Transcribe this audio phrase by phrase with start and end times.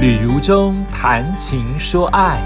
[0.00, 2.40] 旅如中谈情说爱，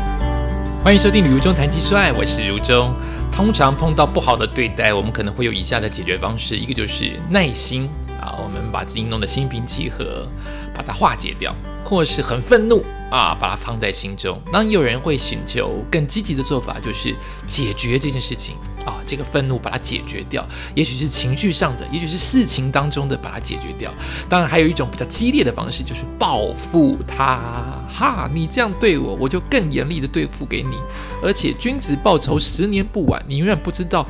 [0.83, 2.93] 欢迎收听《旅如中谈情说爱》，我是如中。
[3.31, 7.89] 通常碰到不好的对待，我们可能会有以下的解决方式：一个就是耐心
[8.21, 10.27] 啊，我们把自己弄得心平气和，
[10.75, 11.53] 把它化解掉；
[11.85, 12.85] 或是很愤怒
[13.15, 14.41] 啊，把它放在心中。
[14.53, 17.15] 那有人会寻求更积极的做法，就是
[17.47, 18.57] 解决这件事情。
[18.85, 23.91] 啊，这个愤怒把它解决掉，也许是情绪上的，也许是事情当中的把它解决掉。
[24.29, 27.41] 当然，还有一种比较激烈的方式，就是报复他。
[27.89, 30.77] 哈，你这样对我，我就更严厉的对付给你。
[31.23, 33.25] 而且，君子报仇，十年不晚。
[33.27, 34.07] 你永远不知道，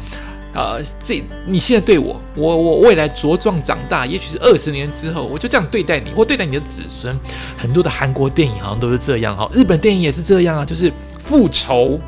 [0.55, 7.15] 呃，这你现在对我，我我未来茁壮长大，也许是二十年之后，我就这样对待你，或对待你的子孙。
[7.59, 12.01] 很多的韩国电影好像都是这样，哈，日本电影也是这样啊，就是复仇。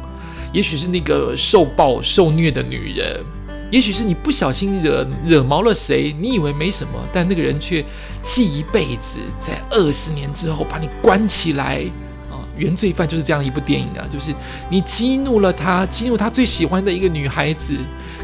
[0.52, 3.20] 也许是那个受暴受虐的女人，
[3.70, 7.84] 也许是你不小心惹惹毛了谁，你以为没什么，但那个人却
[8.22, 11.82] 记一辈子，在二十年之后把你关起来
[12.30, 12.40] 啊！
[12.56, 14.32] 原罪犯就是这样一部电影啊，就是
[14.70, 17.76] 你激怒了他，激怒他最喜欢的一个女孩子，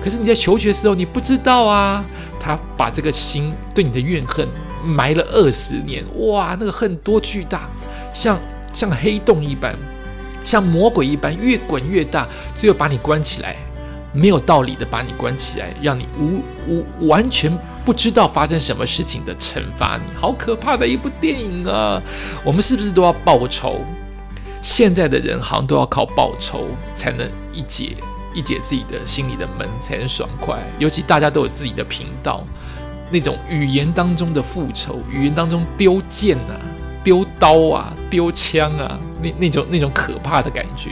[0.03, 2.05] 可是你在求学的时候你不知道啊，
[2.41, 4.47] 他把这个心对你的怨恨
[4.85, 7.69] 埋了二十年，哇，那个恨多巨大，
[8.13, 8.39] 像
[8.73, 9.77] 像黑洞一般。
[10.45, 13.55] 像魔鬼一般越滚越大，最后把你关起来，
[14.13, 22.03] 没有道理的把你关起来，让你无无完全不知道发生什么事情的惩罚你，好可怕的一部电影啊！
[22.45, 23.83] 我们是不是都要报仇？
[24.63, 27.97] 现在的人好像都要靠报仇才能一解
[28.35, 30.59] 一解自己的心里的闷，才能爽快。
[30.79, 32.45] 尤其大家都有自己的频道，
[33.11, 36.57] 那种语言当中的复仇，语言当中丢剑啊。
[37.05, 40.89] 丢刀啊，丢枪啊，那那种那种可怕的感觉，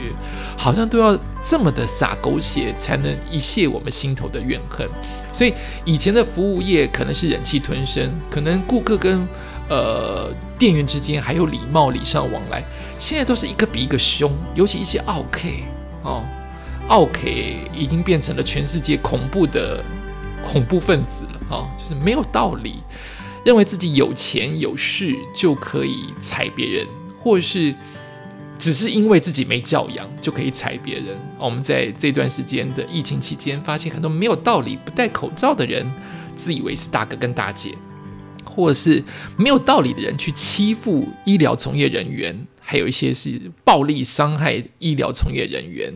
[0.57, 4.85] 好像都要这么的洒狗血，才能一泄我们心头的怨恨。
[5.31, 5.53] 所以
[5.85, 9.25] 以前的服务业可能是忍气吞声，可能顾客跟
[9.69, 12.61] 呃店员之间还有礼貌礼尚往来，
[12.99, 15.63] 现在都是一个比一个凶，尤其一些奥 K
[16.03, 16.25] 哦，
[16.87, 19.83] 奥 K 已经变成了全世界恐怖的
[20.43, 22.83] 恐怖分子了啊，就是没有道理。
[23.43, 27.73] 认为自己有钱有势就可以踩别人，或是
[28.59, 31.17] 只是因为自己没教养就可以踩别人。
[31.39, 35.91] 我们在这段时间的疫情期间，发现很多没有道理不戴口罩的人，
[36.35, 37.71] 自以为是大哥跟大姐，
[38.45, 39.03] 或是
[39.37, 45.91] 没有道理的人去欺负医疗从业人员，还有一些是暴力伤害医疗从业人员。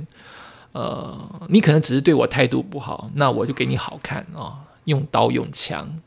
[0.75, 6.01] 呃，你可能只是对我态度不好，那我就给你好看啊，用刀用枪。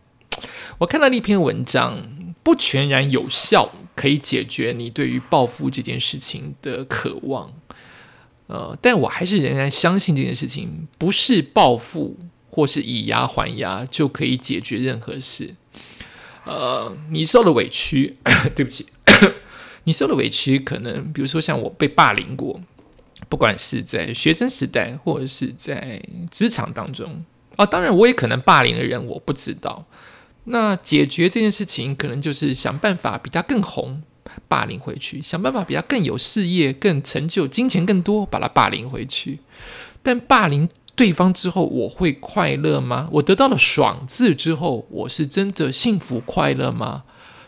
[0.76, 1.96] 我看到那篇文章，
[2.42, 7.50] 不全然有效，可以解决你对于报复这件事情的渴望。
[8.48, 15.54] 呃，但我还是仍然相信这件事情不是报复或是以牙还牙就可以解决任何事。
[16.44, 18.18] 呃，你受了委屈，
[18.54, 18.84] 对不起，
[19.84, 22.60] 你受了委屈，可能比如说像我被霸凌过，
[23.28, 27.24] 不管是在学生时代或者是在职场当中
[27.56, 29.84] 啊，当然我也可能霸凌的人，我不知道。
[30.44, 34.02] 那解决这件事情，可能就是想办法比他更红，
[34.46, 39.40] 霸凌回去；想办法比他更有事业、更成就、金钱更多，把他霸凌回去。
[40.02, 43.08] 但霸凌对方之后，我会快乐吗？
[43.12, 47.02] 我得到了爽字之后，我是真的幸福快乐吗？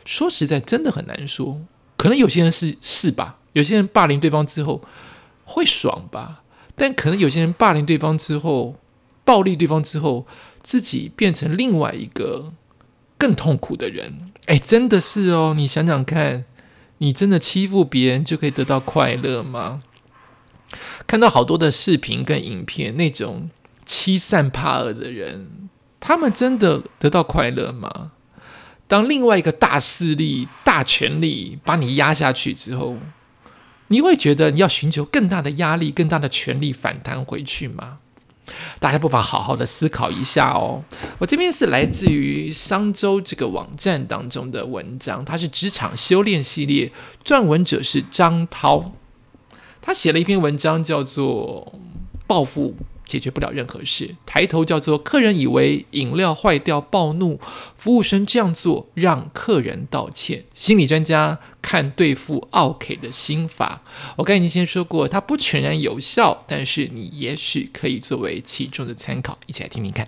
[0.04, 1.60] 说实在，真的很难说。
[1.97, 3.38] 可能有些人是是吧？
[3.52, 4.81] 有些人霸凌对方之后
[5.50, 6.43] 会爽吧？
[6.77, 8.77] 但可能有些人霸凌对方之后，
[9.25, 10.27] 暴力对方之后，
[10.62, 12.53] 自己变成另外一个。
[13.21, 15.53] 更痛苦的人，哎，真的是哦！
[15.55, 16.47] 你想想看，
[16.97, 19.83] 你真的欺负别人就可以得到快乐吗？
[21.06, 23.50] 看到好多的视频跟影片，那种
[23.84, 25.69] 欺善怕恶的人，
[26.00, 28.12] 他们真的得到快乐吗？
[28.88, 32.97] 当另外一个大势力、大权力把你压下去之后，
[33.91, 37.99] 你会觉得你要寻求更大的压力、更大的权力反弹回去吗？
[38.81, 40.83] 大家不妨好好的思考一下哦。
[41.19, 46.91] 我这边是来自于商周这个网站当中的文章，它是职场修炼系列，
[47.25, 48.93] 撰文者是张涛，
[49.81, 51.73] 他写了一篇文章叫做
[52.26, 52.76] 《报复》。
[53.11, 54.15] 解决不了任何事。
[54.25, 57.41] 抬头叫做客人以为饮料坏掉暴怒，
[57.77, 60.45] 服务生这样做让客人道歉。
[60.55, 63.83] 心理专家看对付奥 K 的心法，
[64.17, 70.07] 我刚才已经先说过，它不全然有效，但是你也许可以作为其中的参考，一起来听听看。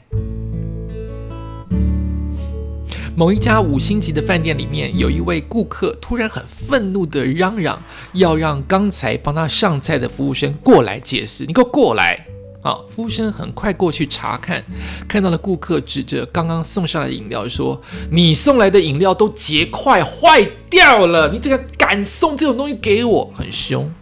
[3.14, 7.82] 某一家五星级的饭店里面，有一位顾客突然很愤怒的嚷嚷，
[8.14, 12.31] 要让刚才帮他上菜的服务生过来解释，你给我过来。
[12.64, 14.64] 好，服务生很快过去查看，
[15.08, 17.82] 看到了顾客指着刚刚送上来的饮料说
[18.12, 23.92] ：“你送来的饮料都结块坏掉了，你这个敢送这种东西给我，很凶。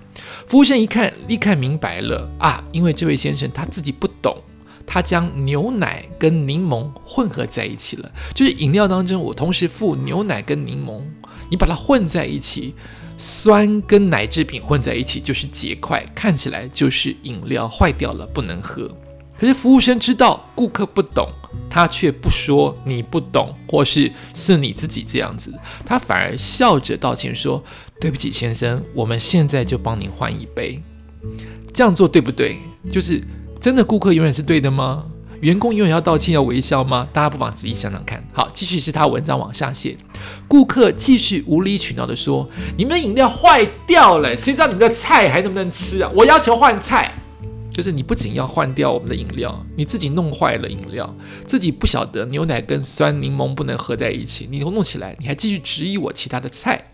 [0.46, 4.36] 服务生一看，立刻明白了啊，因为这位先生他自己不懂，
[4.86, 8.12] 他将牛奶跟柠檬混合在一起了。
[8.34, 11.00] 就是饮料当中，我同时附牛奶跟柠檬，
[11.48, 12.74] 你把它混在一起，
[13.20, 18.90] 酸跟奶制品混在一起就是结块，看起来就是饮料坏掉了，不能喝。
[19.38, 21.28] 可是服务生知道顾客不懂，
[21.68, 25.52] 他却不说你不懂，或是是你自己这样子，
[25.84, 27.62] 他反而笑着道歉说
[28.00, 30.82] ：“对不起，先生，我们现在就帮您换一杯。”
[31.74, 32.56] 这样做对不对？
[32.90, 33.22] 就是
[33.60, 35.04] 真的顾客永远是对的吗？
[35.40, 37.08] 员工永远要道歉要微笑吗？
[37.12, 38.22] 大家不妨仔细想想看。
[38.32, 39.96] 好，继续是他文章往下写，
[40.46, 46.10] 顾客继续无理取闹的说：“你们的饮料坏掉了，谁知道你们的菜还能不能吃啊？
[46.14, 47.12] 我要求换菜。”
[47.72, 51.14] 就是你不仅要换掉我们的饮料，你自己弄坏了饮料，
[51.46, 56.92] 自己不晓得牛奶跟酸柠檬不能合在一起，你都弄起来，你还继续质疑我其他的菜。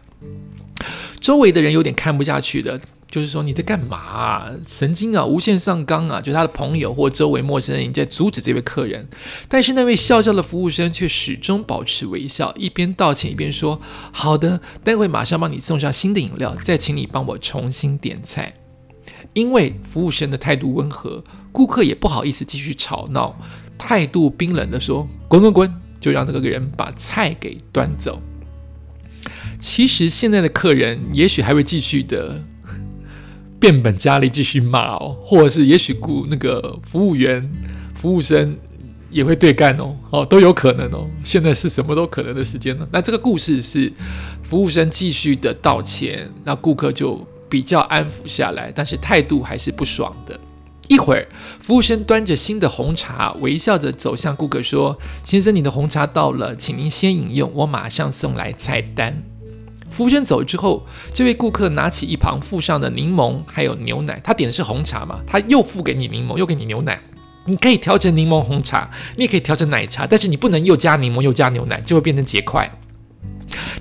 [1.18, 2.78] 周围的人有点看不下去的，
[3.08, 4.50] 就是说你在干嘛？
[4.66, 6.20] 神经啊，无限上纲啊！
[6.20, 9.08] 就他的朋友或周围陌生人在阻止这位客人，
[9.48, 13.80] 但是那位笑笑的服务生却始终保持微笑，一边道歉一边说
[14.12, 18.54] ：“好的，待会马上帮你送上新的饮料，再请你帮我重新点菜。”
[19.34, 21.22] 因为服务生的态度温和，
[21.52, 23.38] 顾客也不好意思继续吵闹，
[23.78, 28.20] 态度冰冷的说：“滚滚滚！”就让那个人把菜给端走。
[29.58, 32.44] 其实现在的客人也许还会继续的
[33.58, 37.48] 变本加厉，继续骂哦，或者是也许顾那个服务员、
[37.94, 38.56] 服务生
[39.10, 41.06] 也会对干哦，哦都有可能哦。
[41.24, 42.86] 现在是什么都可能的时间呢？
[42.92, 43.92] 那这个故事是
[44.42, 47.26] 服务生继续的道歉，那顾客就。
[47.48, 50.38] 比较安抚下来，但是态度还是不爽的。
[50.88, 51.28] 一会儿，
[51.60, 59.22] 服务生端着新的红茶，微笑着走向顾客说：“先生，你的红茶到了，请您先饮用，我马上送来菜单。”
[59.90, 60.84] 服务生走之后，
[61.14, 65.20] 这位顾客拿起一旁附上的柠檬还有牛奶，他点的是红茶嘛？
[65.26, 67.00] 他又付给你柠檬，又给你牛奶。
[67.46, 72.68] 你可以调成柠檬红茶，你也可以调成奶茶，但是你不能又加柠檬又加牛奶，就会变成结块。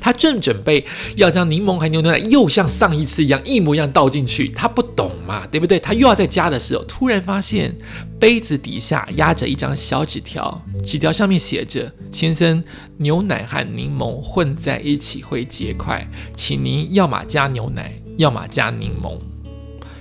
[0.06, 0.86] 他正准备
[1.16, 5.80] 要将柠檬和牛奶又像上一次一样一模一样倒进去，他不懂嘛，对不对？
[5.80, 7.76] 他又要再加的时候，突然发现
[8.20, 12.64] 杯子底下压着一张小纸条，纸条上面写着：“先生，
[12.98, 19.18] 牛奶和柠檬混在一起会结块，请您要么加牛奶，要么加柠檬。”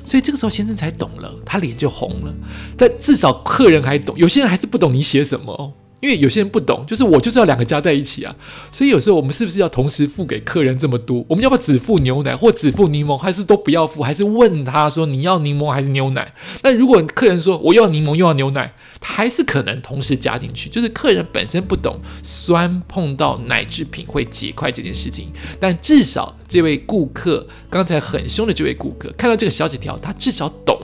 [0.04, 2.34] 所以这个时候先生才懂了，他脸就红了。
[2.76, 5.72] 但至少客人还懂，有些人还是不懂你写什么。
[6.04, 8.36] 因为有些人不懂，就是我就是要两个加在一起啊，
[8.70, 11.24] 所以有时候我们是不是要同时付给客人这么多？
[11.26, 14.02] 我们要不要只付牛奶或只付柠檬，还是都不要付？
[14.02, 16.30] 还是问他说你要柠檬还是牛奶？
[16.62, 20.68] 那如果客人说我要柠檬又要牛奶，他还是可能同时加进去。
[20.68, 30.78] 就是客人本身不懂酸碰到奶制品会结块这件事情，但至少这位顾客刚才很凶的这位顾客看到这个小纸条，他至少懂。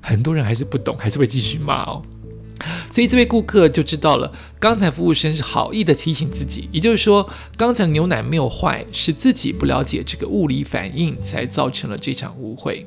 [0.00, 2.00] 很多人还是不懂，还是会继续骂哦。
[2.90, 12.86] 所以这位顾客就知道了，刚才服务生是好意的提醒自己，也就是说，刚才的牛奶没有坏，是自己不了解这个物理反应才造成了这场误会。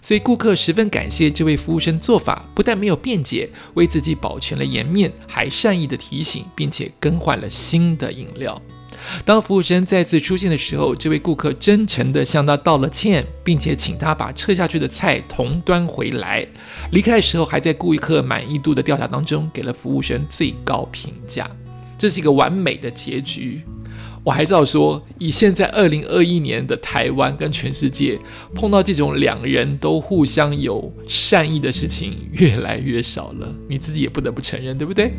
[0.00, 8.60] 所以顾客十分感谢这位服务生做法，不但没有辩解，为自己保全了颜面，还善意的提醒，并且更换了新的饮料。
[9.24, 16.46] 当服务生再次出现的时候，这位顾客真诚地向他道了歉，并且请他把撤下去的菜同端回来。
[16.92, 21.50] 离开的时候，还在顾客满意度的调查当中给了服务生最高评价。
[21.98, 23.62] 这是一个完美的结局。
[24.24, 28.16] 我还是要说，以现在二零二一年的台湾跟全世界，
[28.54, 33.52] 碰到这种两人都互相有善意的事情越来越少了。
[33.68, 35.12] 你自己也不得不承认，对不对？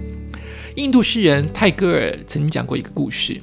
[0.75, 3.41] 印度诗人泰戈尔曾经讲过一个故事。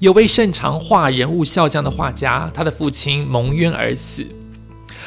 [0.00, 4.24] 有位擅长画人物肖像的画家，他的父亲蒙冤而死。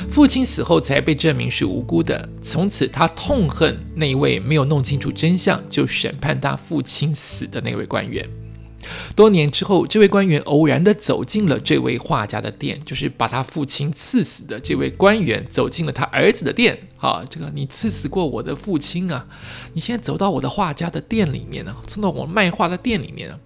[0.10, 8.28] 父亲死后才被证明是无辜的，从此他痛恨那一位没有弄清楚真相就审判他父亲死的那位官员。
[9.16, 16.78] 多年之后，这位官员偶然的走进了这位画家的店，就是把他父亲刺死的这位官员走进了他儿子的店。
[16.98, 19.26] 啊，这个你刺死过我的父亲啊！
[19.74, 23.40] 你现在走到我的画家的店里面呢，走到我卖画的店里面呢。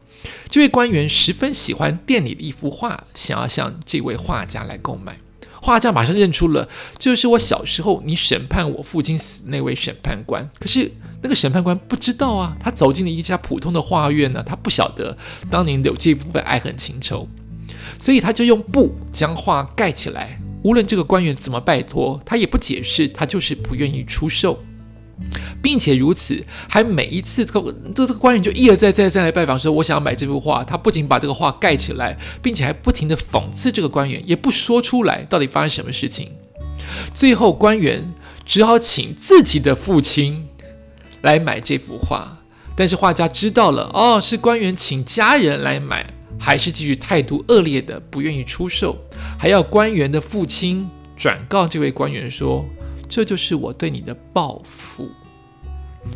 [0.49, 5.17] 这位官员十分喜欢店里的一幅画，想要向这位画家来购买。
[5.61, 10.49] 画家马上认出了，就是我小时候你审判我父亲死那位审判官。
[10.59, 10.91] 可是
[11.25, 15.17] 那个审判官不知道啊，他走进了一家普通的画院呢，他不晓得
[15.49, 17.27] 当年有这部分爱恨情仇，
[17.97, 20.39] 所以他就用布将画盖起来。
[20.61, 24.63] 无论这个官员怎么拜托，他也不解释，他就是不愿意出售。
[25.63, 30.63] 并且如此，还每一次这个这个官员就一而再再再来拜访说，我想要买这幅画。
[30.63, 36.33] 他不仅把这个画盖起来，并且还不停的讽刺这个官员，也不说出来到底发生什么事情。
[37.15, 38.13] 最后，官员
[38.45, 40.47] 只好请自己的父亲
[41.25, 42.37] 来买这幅画。
[42.77, 46.05] 但是画家知道了，哦，是官员请家人来买，
[46.39, 48.97] 还是继续态度恶劣的不愿意出售，
[49.39, 52.65] 还要官员的父亲转告这位官员说，
[53.09, 55.09] 这就是我对你的报复。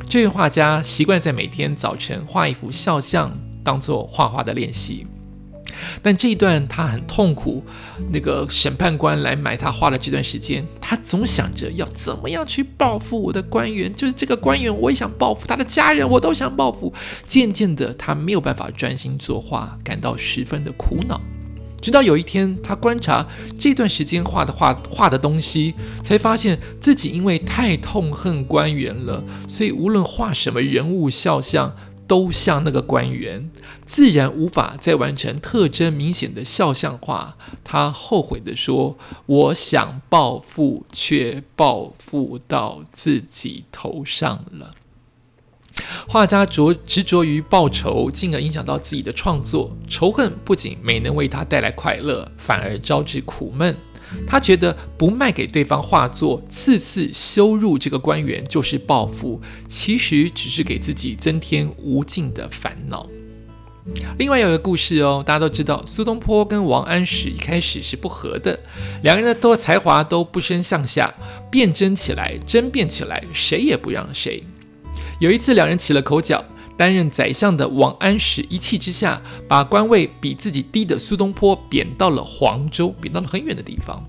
[0.05, 3.31] 这位画家习惯在每天早晨画一幅肖像，
[3.63, 5.07] 当做画画的练习。
[6.01, 7.63] 但这一段他很痛苦。
[8.11, 16.93] 那个审判官来买他画的这段时间，他总想着要怎么样去报复我的官员，就是这个官员我也想报复他的家人，我都想报复。
[17.27, 21.19] 渐渐的，他没有办法专心作画，感到十分的苦恼。
[21.81, 23.25] 直到有一天，他观察
[23.57, 31.73] 这段时间画的画画的东西，才发现自己因为太痛恨官员了，所以无论画什么人物肖像，
[32.09, 33.51] 都像那个官员，
[33.85, 37.37] 自然无法再完成特征明显的肖像画。
[37.63, 38.97] 他后悔地说
[39.27, 44.73] ：“我想报复，却报复到自己头上了。”
[46.09, 49.71] 画家着执着于报仇，进而影响到自己的创作。
[49.87, 53.75] 仇恨不仅没能为他带来快乐，反而招致苦闷。
[54.27, 63.07] 他觉得不卖给对方画作，次次羞辱这个官员就是报复，其实只是给自己增添无尽的烦恼。
[64.19, 68.59] 另外有一个故事哦，大家都知道，苏东坡跟王安石一开始是不和的，
[69.01, 71.13] 两个人的都才华都不相向下，
[71.49, 74.43] 辩争起来，争辩起来，谁也不让谁。
[75.19, 76.43] 有一次，两人起了口角。
[76.79, 84.01] 担任宰相的王安石一气之下，把官位比自己低的苏东坡贬到了黄州，贬到了很远的地方。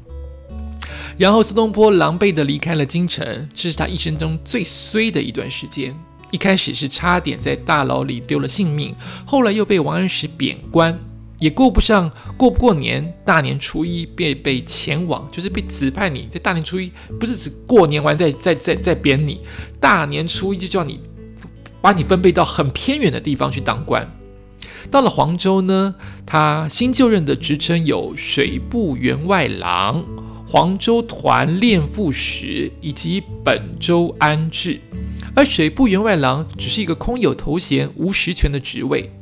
[1.19, 5.93] 然后苏东坡狼狈地离开了京城，这是他一生中最衰的一段时间。
[6.31, 8.95] 一开始是差点在大牢里丢了性命，
[9.27, 10.97] 后来又被王安石贬官，
[11.41, 19.41] 也过不上过不过年，大年初一便被前往，就是被指派你在大年初一，不是指过年完再再再再贬你，
[19.81, 21.01] 大年初一就叫你。
[21.81, 24.09] 把你分配到很偏远的地方去当官。
[24.91, 25.95] 到了黄州呢，
[26.25, 30.05] 他新就任的职称有水部员外郎、
[30.47, 34.81] 黄州团练副使以及本州安置。
[35.35, 39.13] 而水部员外郎只是一个空有头衔、无实权的职位，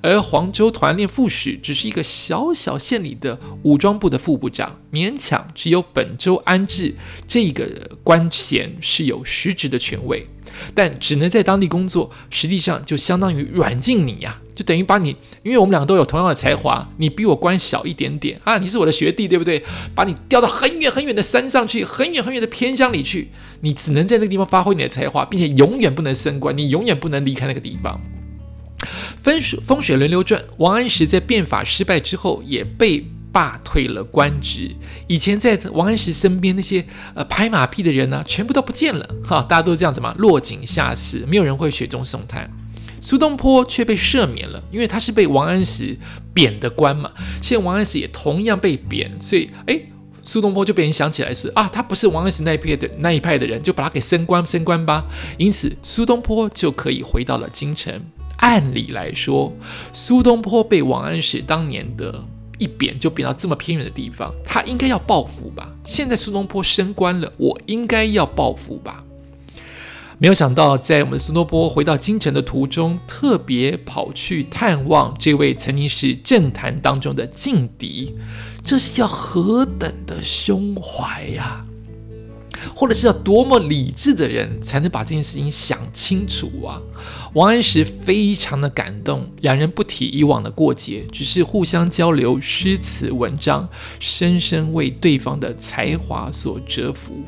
[0.00, 6.94] 而黄州团练副使只是一个小小县里的武装部的副部长，勉强只有本州安置
[7.26, 10.26] 这个官衔是有实职的权位。
[10.74, 15.10] 但只能在当地工作，实际上就相当于软禁你呀，就等于把你，
[15.44, 19.62] 因为我们两个都有同样的才华，你比我官小一点点啊，你是我的学弟，对不对？
[19.94, 23.28] 把你调到很远很远的山上去，很远很远的偏乡里去，
[23.60, 28.00] 你只能在那个地方发挥你的才华，并且永远不能升官，你永远不能离开那个地方。
[29.22, 33.04] 风水风水轮流转，王安石在变法失败之后，也被。
[33.30, 34.74] 罢退了官职，
[35.06, 36.84] 以前在王安石身边那些
[37.14, 42.50] 呃拍马屁的人呢，全部都不见了哈，大家都这样子嘛，落井下石，没有人会雪中送炭。
[43.02, 45.96] 苏东坡却被赦免了，因为他是被王安石
[46.32, 47.12] 贬的官嘛。
[47.42, 49.78] 现在王安石也同样被贬，所以哎，
[50.22, 55.04] 苏东坡就被人想起来是啊，他不是王安石那一派的那一派的人，就把他给升官升官吧。
[55.36, 58.02] 因此，苏东坡就可以回到了京城。
[58.38, 59.52] 按理来说，
[59.92, 62.24] 苏东坡被王安石当年的。
[62.58, 65.72] 一贬就贬到这么偏远的地方，他应该要报复吧？
[65.84, 69.04] 现在苏东坡升官了，我应该要报复吧？
[70.18, 78.16] 没有想到，在我们苏东坡回到京城的途中，特别跑去探望这位曾经是政坛当中的劲敌，
[78.64, 81.64] 这是要何等的胸怀呀！
[82.74, 86.80] 或者是要多么理智的人才能把这件事情想清楚啊？
[87.34, 93.68] 王安石非常的感动，两人不提以往的过节，只是互相交流诗词文章，
[94.00, 97.24] 深深为对方的才华所折服。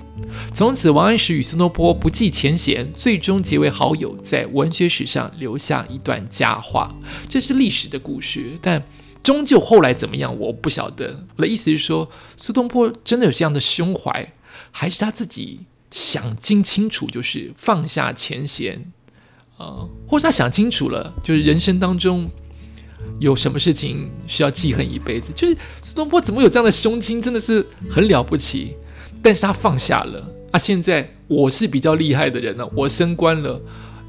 [0.54, 6.94] 从此，王安石与苏东坡不计前嫌，最终结为好友，在文学史上留下一段佳话。
[7.28, 8.82] 这是历史的故事，但
[9.22, 11.24] 终究后来怎么样，我不晓得。
[11.36, 14.32] 我的意思是说，苏东坡真的有这样的胸怀？
[14.70, 15.60] 还是他自己
[15.90, 18.92] 想清清楚，就是放下前嫌，
[19.56, 22.30] 啊，或者他想清楚了，就是人生当中
[23.18, 25.32] 有什么事情需要记恨一辈子。
[25.34, 28.76] 就是苏东坡怎么有这样的胸襟，真的是很了不起。
[29.22, 30.58] 但是他放下了啊！
[30.58, 33.60] 现在我是比较厉害的人了，我升官了，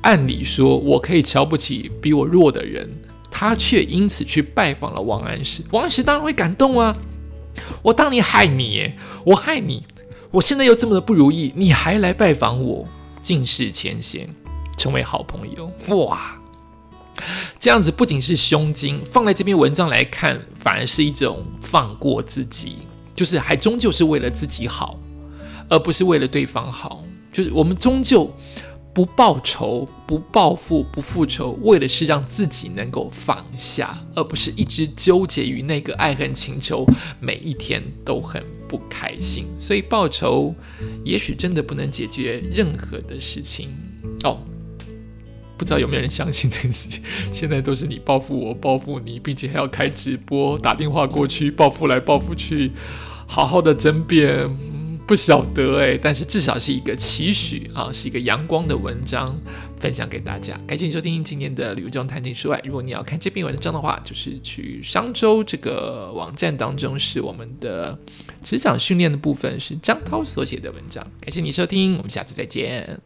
[0.03, 2.89] 按理说我可以瞧不起比我弱的人，
[3.30, 5.62] 他却因此去拜访了王安石。
[5.72, 6.96] 王安石当然会感动啊！
[7.82, 8.94] 我当年害你，
[9.25, 9.84] 我害你。
[10.32, 12.88] 我现在又这么的不如意，你还来拜访我？
[13.22, 14.30] 尽释前嫌，
[14.78, 15.70] 成为好朋友。
[15.90, 16.42] 哇！
[17.60, 22.78] 这样子不仅是胸襟，放在这篇文章来看，反而是一种放过自己，
[23.14, 24.98] 就是还终究是为了自己好，
[25.68, 27.04] 而不是为了对方好。
[27.34, 28.34] 就是我们终究
[28.94, 36.86] 不报仇、不报复、不复仇，为的是让自己能够放下，而不是一直纠结于那个爱恨情仇，
[37.20, 39.44] 每一天都很不开心。
[39.60, 40.56] 所以报仇
[41.04, 43.68] 也许真的不能解决任何的事情
[44.24, 44.40] 哦。
[45.58, 47.04] 不知道有没有人相信这件事情？
[47.34, 52.72] 现在都是你报复我，报复你，并且还要开直播、打电话过去报复来报复去，
[53.28, 54.50] 好好的争辩，
[55.12, 56.00] 不晓得哎。
[56.01, 59.27] 但是至少是一个期许啊，是一个阳光的文章，
[59.77, 60.58] 分享给大家。
[60.65, 62.60] 感谢你收听今天的《旅游中谈情说爱》。
[62.65, 68.00] 如果你要看这篇文章的话，就是去商周这个网站当中，是我们的
[68.41, 71.06] 职场训练的部分，是张涛所写的文章。
[71.20, 73.01] 感谢你收听，我们下次再见。